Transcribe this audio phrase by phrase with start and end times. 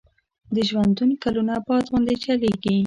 [0.55, 2.75] د ژوندون کلونه باد غوندي چلیږي